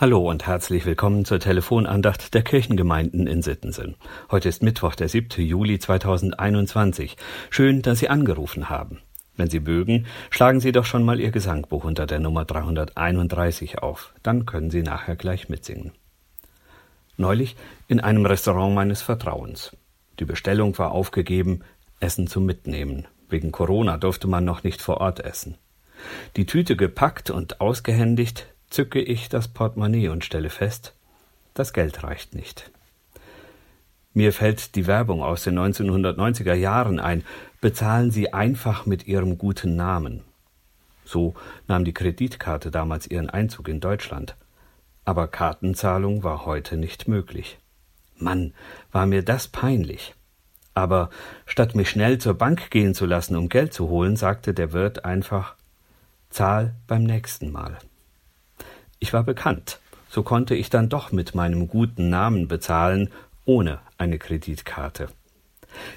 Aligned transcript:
Hallo 0.00 0.30
und 0.30 0.46
herzlich 0.46 0.86
willkommen 0.86 1.26
zur 1.26 1.40
Telefonandacht 1.40 2.32
der 2.32 2.40
Kirchengemeinden 2.40 3.26
in 3.26 3.42
Sittensen. 3.42 3.96
Heute 4.30 4.48
ist 4.48 4.62
Mittwoch, 4.62 4.94
der 4.94 5.10
7. 5.10 5.44
Juli 5.44 5.78
2021. 5.78 7.18
Schön, 7.50 7.82
dass 7.82 7.98
Sie 7.98 8.08
angerufen 8.08 8.70
haben. 8.70 9.00
Wenn 9.36 9.50
Sie 9.50 9.60
mögen, 9.60 10.06
schlagen 10.30 10.60
Sie 10.60 10.72
doch 10.72 10.86
schon 10.86 11.02
mal 11.02 11.20
Ihr 11.20 11.32
Gesangbuch 11.32 11.84
unter 11.84 12.06
der 12.06 12.18
Nummer 12.18 12.46
331 12.46 13.80
auf. 13.80 14.14
Dann 14.22 14.46
können 14.46 14.70
Sie 14.70 14.80
nachher 14.80 15.16
gleich 15.16 15.50
mitsingen. 15.50 15.92
Neulich 17.18 17.54
in 17.86 18.00
einem 18.00 18.24
Restaurant 18.24 18.74
meines 18.74 19.02
Vertrauens. 19.02 19.76
Die 20.18 20.24
Bestellung 20.24 20.78
war 20.78 20.92
aufgegeben, 20.92 21.60
Essen 22.00 22.26
zum 22.26 22.46
Mitnehmen. 22.46 23.06
Wegen 23.28 23.52
Corona 23.52 23.98
durfte 23.98 24.28
man 24.28 24.46
noch 24.46 24.62
nicht 24.62 24.80
vor 24.80 25.02
Ort 25.02 25.20
essen. 25.20 25.58
Die 26.36 26.46
Tüte 26.46 26.74
gepackt 26.74 27.28
und 27.28 27.60
ausgehändigt, 27.60 28.46
zücke 28.70 29.00
ich 29.00 29.28
das 29.28 29.48
Portemonnaie 29.48 30.08
und 30.08 30.24
stelle 30.24 30.50
fest, 30.50 30.94
das 31.54 31.72
Geld 31.72 32.02
reicht 32.02 32.34
nicht. 32.34 32.70
Mir 34.12 34.32
fällt 34.32 34.74
die 34.74 34.86
Werbung 34.86 35.22
aus 35.22 35.44
den 35.44 35.58
1990er 35.58 36.54
Jahren 36.54 36.98
ein. 36.98 37.22
Bezahlen 37.60 38.10
Sie 38.10 38.32
einfach 38.32 38.86
mit 38.86 39.06
Ihrem 39.06 39.38
guten 39.38 39.76
Namen. 39.76 40.24
So 41.04 41.34
nahm 41.68 41.84
die 41.84 41.92
Kreditkarte 41.92 42.70
damals 42.70 43.06
ihren 43.08 43.30
Einzug 43.30 43.68
in 43.68 43.80
Deutschland. 43.80 44.36
Aber 45.04 45.28
Kartenzahlung 45.28 46.22
war 46.22 46.44
heute 46.44 46.76
nicht 46.76 47.08
möglich. 47.08 47.58
Mann, 48.16 48.52
war 48.92 49.06
mir 49.06 49.22
das 49.22 49.48
peinlich. 49.48 50.14
Aber 50.74 51.10
statt 51.46 51.74
mich 51.74 51.90
schnell 51.90 52.18
zur 52.18 52.34
Bank 52.34 52.70
gehen 52.70 52.94
zu 52.94 53.06
lassen, 53.06 53.36
um 53.36 53.48
Geld 53.48 53.72
zu 53.72 53.88
holen, 53.88 54.16
sagte 54.16 54.54
der 54.54 54.72
Wirt 54.72 55.04
einfach 55.04 55.56
Zahl 56.30 56.74
beim 56.86 57.02
nächsten 57.02 57.50
Mal. 57.50 57.78
Ich 59.02 59.14
war 59.14 59.24
bekannt, 59.24 59.80
so 60.10 60.22
konnte 60.22 60.54
ich 60.54 60.68
dann 60.68 60.90
doch 60.90 61.10
mit 61.10 61.34
meinem 61.34 61.68
guten 61.68 62.10
Namen 62.10 62.48
bezahlen, 62.48 63.08
ohne 63.46 63.80
eine 63.96 64.18
Kreditkarte. 64.18 65.08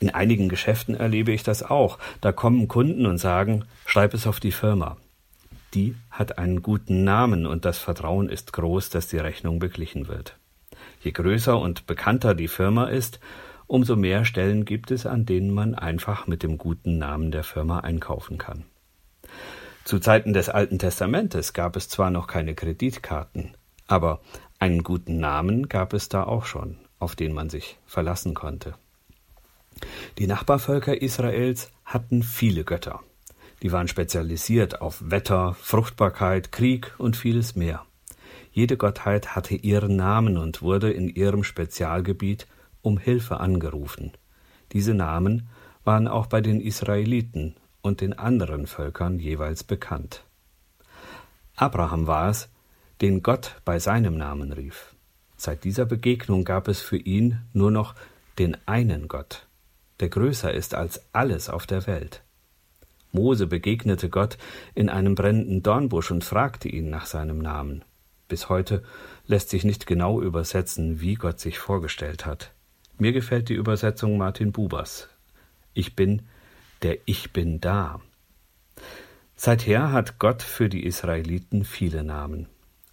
In 0.00 0.10
einigen 0.10 0.48
Geschäften 0.48 0.94
erlebe 0.94 1.32
ich 1.32 1.42
das 1.42 1.62
auch. 1.62 1.98
Da 2.22 2.32
kommen 2.32 2.68
Kunden 2.68 3.04
und 3.04 3.18
sagen, 3.18 3.66
schreib 3.84 4.14
es 4.14 4.26
auf 4.26 4.40
die 4.40 4.50
Firma. 4.50 4.96
Die 5.74 5.94
hat 6.10 6.38
einen 6.38 6.62
guten 6.62 7.04
Namen 7.04 7.44
und 7.44 7.66
das 7.66 7.76
Vertrauen 7.76 8.30
ist 8.30 8.54
groß, 8.54 8.88
dass 8.88 9.08
die 9.08 9.18
Rechnung 9.18 9.58
beglichen 9.58 10.08
wird. 10.08 10.38
Je 11.02 11.10
größer 11.10 11.58
und 11.60 11.86
bekannter 11.86 12.34
die 12.34 12.48
Firma 12.48 12.86
ist, 12.86 13.20
umso 13.66 13.94
mehr 13.94 14.24
Stellen 14.24 14.64
gibt 14.64 14.90
es, 14.90 15.04
an 15.04 15.26
denen 15.26 15.50
man 15.50 15.74
einfach 15.74 16.26
mit 16.26 16.42
dem 16.42 16.56
guten 16.56 16.96
Namen 16.96 17.30
der 17.30 17.44
Firma 17.44 17.80
einkaufen 17.80 18.38
kann. 18.38 18.64
Zu 19.86 20.00
Zeiten 20.00 20.32
des 20.32 20.48
Alten 20.48 20.80
Testamentes 20.80 21.52
gab 21.52 21.76
es 21.76 21.88
zwar 21.88 22.10
noch 22.10 22.26
keine 22.26 22.56
Kreditkarten, 22.56 23.54
aber 23.86 24.20
einen 24.58 24.82
guten 24.82 25.20
Namen 25.20 25.68
gab 25.68 25.92
es 25.92 26.08
da 26.08 26.24
auch 26.24 26.44
schon, 26.44 26.76
auf 26.98 27.14
den 27.14 27.32
man 27.32 27.50
sich 27.50 27.78
verlassen 27.86 28.34
konnte. 28.34 28.74
Die 30.18 30.26
Nachbarvölker 30.26 31.00
Israels 31.00 31.70
hatten 31.84 32.24
viele 32.24 32.64
Götter. 32.64 32.98
Die 33.62 33.70
waren 33.70 33.86
spezialisiert 33.86 34.80
auf 34.80 35.08
Wetter, 35.08 35.54
Fruchtbarkeit, 35.54 36.50
Krieg 36.50 36.92
und 36.98 37.16
vieles 37.16 37.54
mehr. 37.54 37.86
Jede 38.50 38.76
Gottheit 38.76 39.36
hatte 39.36 39.54
ihren 39.54 39.94
Namen 39.94 40.36
und 40.36 40.62
wurde 40.62 40.90
in 40.90 41.08
ihrem 41.08 41.44
Spezialgebiet 41.44 42.48
um 42.82 42.98
Hilfe 42.98 43.38
angerufen. 43.38 44.10
Diese 44.72 44.94
Namen 44.94 45.48
waren 45.84 46.08
auch 46.08 46.26
bei 46.26 46.40
den 46.40 46.60
Israeliten 46.60 47.54
und 47.86 48.00
den 48.00 48.12
anderen 48.12 48.66
Völkern 48.66 49.18
jeweils 49.18 49.64
bekannt. 49.64 50.24
Abraham 51.54 52.06
war 52.06 52.28
es, 52.28 52.48
den 53.00 53.22
Gott 53.22 53.56
bei 53.64 53.78
seinem 53.78 54.16
Namen 54.18 54.52
rief. 54.52 54.94
Seit 55.36 55.64
dieser 55.64 55.86
Begegnung 55.86 56.44
gab 56.44 56.68
es 56.68 56.80
für 56.80 56.96
ihn 56.96 57.40
nur 57.52 57.70
noch 57.70 57.94
den 58.38 58.56
einen 58.66 59.08
Gott, 59.08 59.46
der 60.00 60.08
größer 60.08 60.52
ist 60.52 60.74
als 60.74 61.00
alles 61.12 61.48
auf 61.48 61.66
der 61.66 61.86
Welt. 61.86 62.22
Mose 63.12 63.46
begegnete 63.46 64.10
Gott 64.10 64.36
in 64.74 64.90
einem 64.90 65.14
brennenden 65.14 65.62
Dornbusch 65.62 66.10
und 66.10 66.24
fragte 66.24 66.68
ihn 66.68 66.90
nach 66.90 67.06
seinem 67.06 67.38
Namen. 67.38 67.82
Bis 68.28 68.48
heute 68.48 68.82
lässt 69.26 69.50
sich 69.50 69.64
nicht 69.64 69.86
genau 69.86 70.20
übersetzen, 70.20 71.00
wie 71.00 71.14
Gott 71.14 71.40
sich 71.40 71.58
vorgestellt 71.58 72.26
hat. 72.26 72.52
Mir 72.98 73.12
gefällt 73.12 73.48
die 73.48 73.54
Übersetzung 73.54 74.18
Martin 74.18 74.52
Bubers. 74.52 75.08
Ich 75.72 75.94
bin, 75.94 76.22
der 76.86 77.00
Ich 77.06 77.32
bin 77.32 77.60
da. 77.60 78.00
Seither 79.34 79.90
hat 79.90 80.20
Gott 80.20 80.40
für 80.40 80.68
die 80.68 80.86
Israeliten 80.86 81.64
viele 81.64 82.04
Namen. 82.04 82.46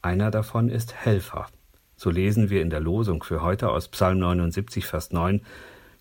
Einer 0.00 0.30
davon 0.30 0.68
ist 0.68 0.94
Helfer. 0.94 1.48
So 1.96 2.08
lesen 2.08 2.50
wir 2.50 2.62
in 2.62 2.70
der 2.70 2.78
Losung 2.78 3.24
für 3.24 3.42
heute 3.42 3.68
aus 3.70 3.88
Psalm 3.88 4.20
79, 4.20 4.86
Vers 4.86 5.10
9, 5.10 5.40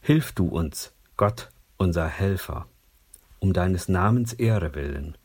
Hilf 0.01 0.33
du 0.33 0.49
uns, 0.49 0.93
Gott, 1.17 1.49
unser 1.77 2.07
Helfer, 2.07 2.67
um 3.39 3.53
deines 3.53 3.89
Namens 3.89 4.33
Ehre 4.33 4.75
willen. 4.75 5.17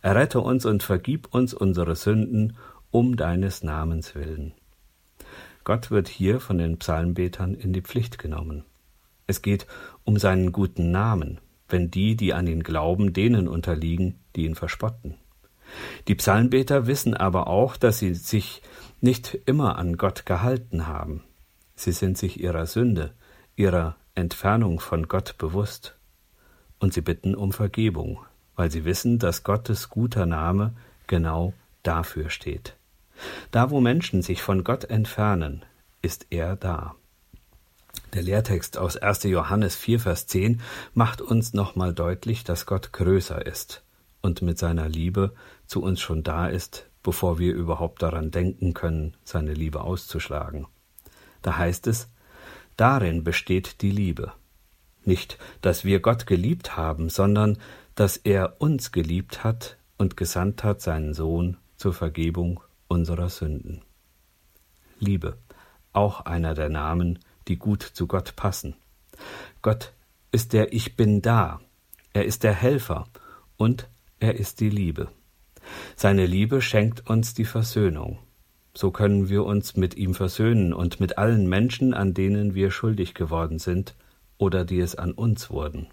Errette 0.00 0.38
uns 0.40 0.64
und 0.64 0.84
vergib 0.84 1.34
uns 1.34 1.52
unsere 1.54 1.96
Sünden, 1.96 2.56
um 2.92 3.16
deines 3.16 3.64
Namens 3.64 4.14
willen. 4.14 4.52
Gott 5.64 5.90
wird 5.90 6.06
hier 6.06 6.38
von 6.38 6.58
den 6.58 6.78
Psalmbetern 6.78 7.54
in 7.54 7.72
die 7.72 7.82
Pflicht 7.82 8.18
genommen. 8.18 8.62
Es 9.26 9.42
geht 9.42 9.66
um 10.04 10.18
seinen 10.18 10.52
guten 10.52 10.92
Namen, 10.92 11.40
wenn 11.72 11.90
die, 11.90 12.16
die 12.16 12.34
an 12.34 12.46
ihn 12.46 12.62
glauben, 12.62 13.12
denen 13.12 13.48
unterliegen, 13.48 14.20
die 14.36 14.44
ihn 14.44 14.54
verspotten. 14.54 15.16
Die 16.08 16.14
Psalmbeter 16.14 16.86
wissen 16.86 17.14
aber 17.14 17.46
auch, 17.46 17.76
dass 17.76 17.98
sie 17.98 18.14
sich 18.14 18.62
nicht 19.00 19.38
immer 19.46 19.76
an 19.76 19.96
Gott 19.96 20.26
gehalten 20.26 20.86
haben. 20.86 21.24
Sie 21.74 21.92
sind 21.92 22.18
sich 22.18 22.40
ihrer 22.40 22.66
Sünde, 22.66 23.12
ihrer 23.56 23.96
Entfernung 24.14 24.80
von 24.80 25.08
Gott 25.08 25.36
bewusst. 25.38 25.96
Und 26.78 26.92
sie 26.92 27.00
bitten 27.00 27.34
um 27.34 27.52
Vergebung, 27.52 28.20
weil 28.54 28.70
sie 28.70 28.84
wissen, 28.84 29.18
dass 29.18 29.44
Gottes 29.44 29.88
guter 29.88 30.26
Name 30.26 30.74
genau 31.06 31.54
dafür 31.82 32.28
steht. 32.28 32.76
Da, 33.50 33.70
wo 33.70 33.80
Menschen 33.80 34.22
sich 34.22 34.42
von 34.42 34.64
Gott 34.64 34.84
entfernen, 34.84 35.64
ist 36.02 36.26
er 36.30 36.56
da. 36.56 36.96
Der 38.12 38.22
Lehrtext 38.22 38.76
aus 38.76 38.98
1. 38.98 39.24
Johannes 39.24 39.74
4, 39.74 40.00
Vers 40.00 40.26
10 40.26 40.60
macht 40.92 41.22
uns 41.22 41.54
nochmal 41.54 41.94
deutlich, 41.94 42.44
dass 42.44 42.66
Gott 42.66 42.92
größer 42.92 43.46
ist 43.46 43.82
und 44.20 44.42
mit 44.42 44.58
seiner 44.58 44.86
Liebe 44.86 45.32
zu 45.66 45.82
uns 45.82 46.00
schon 46.02 46.22
da 46.22 46.46
ist, 46.46 46.90
bevor 47.02 47.38
wir 47.38 47.54
überhaupt 47.54 48.02
daran 48.02 48.30
denken 48.30 48.74
können, 48.74 49.16
seine 49.24 49.54
Liebe 49.54 49.80
auszuschlagen. 49.80 50.66
Da 51.40 51.56
heißt 51.56 51.86
es, 51.86 52.10
darin 52.76 53.24
besteht 53.24 53.80
die 53.80 53.90
Liebe. 53.90 54.32
Nicht, 55.04 55.38
dass 55.62 55.84
wir 55.84 56.00
Gott 56.00 56.26
geliebt 56.26 56.76
haben, 56.76 57.08
sondern 57.08 57.56
dass 57.94 58.18
er 58.18 58.60
uns 58.60 58.92
geliebt 58.92 59.42
hat 59.42 59.78
und 59.96 60.18
gesandt 60.18 60.64
hat 60.64 60.82
seinen 60.82 61.14
Sohn 61.14 61.56
zur 61.76 61.94
Vergebung 61.94 62.60
unserer 62.88 63.30
Sünden. 63.30 63.80
Liebe, 64.98 65.38
auch 65.94 66.20
einer 66.20 66.54
der 66.54 66.68
Namen, 66.68 67.18
die 67.48 67.56
gut 67.56 67.82
zu 67.82 68.06
Gott 68.06 68.36
passen. 68.36 68.74
Gott 69.60 69.92
ist 70.30 70.52
der 70.52 70.72
Ich 70.72 70.96
bin 70.96 71.22
da, 71.22 71.60
er 72.12 72.24
ist 72.24 72.42
der 72.42 72.54
Helfer 72.54 73.06
und 73.56 73.88
er 74.20 74.36
ist 74.36 74.60
die 74.60 74.70
Liebe. 74.70 75.08
Seine 75.96 76.26
Liebe 76.26 76.60
schenkt 76.62 77.08
uns 77.08 77.34
die 77.34 77.44
Versöhnung. 77.44 78.18
So 78.74 78.90
können 78.90 79.28
wir 79.28 79.44
uns 79.44 79.76
mit 79.76 79.96
ihm 79.96 80.14
versöhnen 80.14 80.72
und 80.72 80.98
mit 80.98 81.18
allen 81.18 81.48
Menschen, 81.48 81.92
an 81.92 82.14
denen 82.14 82.54
wir 82.54 82.70
schuldig 82.70 83.14
geworden 83.14 83.58
sind 83.58 83.94
oder 84.38 84.64
die 84.64 84.80
es 84.80 84.94
an 84.94 85.12
uns 85.12 85.50
wurden. 85.50 85.88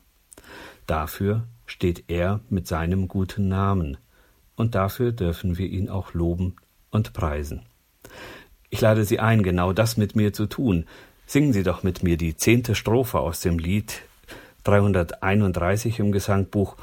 Dafür 0.88 1.46
steht 1.66 2.06
er 2.08 2.40
mit 2.50 2.68
seinem 2.68 3.08
guten 3.08 3.48
Namen, 3.48 3.98
und 4.56 4.76
dafür 4.76 5.14
dürfen 5.14 5.58
wir 5.58 5.68
ihn 5.68 5.88
auch 5.88 6.14
loben 6.14 6.56
und 6.92 7.14
preisen. 7.14 7.62
Ich 8.70 8.82
lade 8.82 9.06
Sie 9.06 9.20
ein, 9.20 9.41
genau 9.41 9.72
das 9.72 9.96
mit 9.96 10.16
mir 10.16 10.34
zu 10.34 10.47
tun, 10.47 10.85
Singen 11.29 11.53
Sie 11.53 11.61
doch 11.61 11.84
mit 11.84 12.02
mir 12.02 12.17
die 12.17 12.35
zehnte 12.35 12.73
Strophe 12.73 13.20
aus 13.20 13.40
dem 13.41 13.59
Lied 13.59 14.02
331 14.64 15.99
im 15.99 16.11
Gesangbuch 16.11 16.76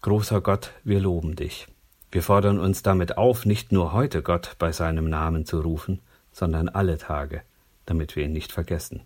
Großer 0.00 0.40
Gott, 0.40 0.70
wir 0.84 1.00
loben 1.00 1.36
dich. 1.36 1.66
Wir 2.10 2.22
fordern 2.22 2.58
uns 2.58 2.82
damit 2.82 3.18
auf, 3.18 3.44
nicht 3.44 3.72
nur 3.72 3.92
heute 3.92 4.22
Gott 4.22 4.56
bei 4.58 4.72
seinem 4.72 5.10
Namen 5.10 5.44
zu 5.44 5.60
rufen, 5.60 6.00
sondern 6.32 6.70
alle 6.70 6.96
Tage, 6.96 7.42
damit 7.84 8.16
wir 8.16 8.24
ihn 8.24 8.32
nicht 8.32 8.52
vergessen. 8.52 9.02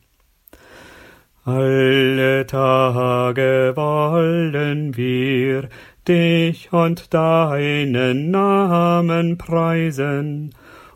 Alle 1.44 2.47
Tage 2.47 3.73
wollen 3.75 4.97
wir 4.97 5.70
dich 6.06 6.73
und 6.73 7.12
deinen 7.12 8.31
Namen 8.31 9.38
preisen, 9.38 10.55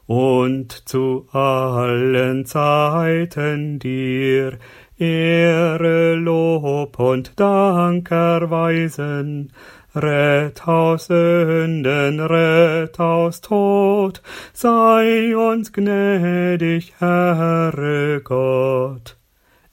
und 0.08 0.88
zu 0.88 1.28
allen 1.32 2.46
Zeiten 2.46 3.78
dir 3.78 4.58
Ehre, 4.96 6.14
Lob 6.14 6.98
und 6.98 7.38
Dank 7.38 8.10
erweisen. 8.10 9.52
Rett 9.94 10.66
aus 10.66 11.06
Sünden, 11.06 12.20
rett 12.20 12.98
aus 12.98 13.42
Tod, 13.42 14.22
sei 14.54 15.36
uns 15.36 15.72
gnädig, 15.74 16.94
Herr 16.98 18.20
Gott. 18.24 19.18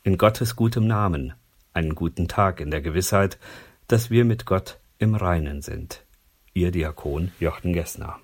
In 0.03 0.17
Gottes 0.17 0.57
gutem 0.57 0.85
Namen, 0.85 1.33
einen 1.73 1.95
guten 1.95 2.27
Tag 2.27 2.59
in 2.59 2.71
der 2.71 2.81
Gewissheit, 2.81 3.39
dass 3.87 4.11
wir 4.11 4.25
mit 4.25 4.45
Gott 4.45 4.79
im 4.99 5.15
Reinen 5.15 5.61
sind. 5.61 6.03
Ihr 6.53 6.71
Diakon 6.71 7.31
Jochen 7.39 7.71
Gessner. 7.71 8.19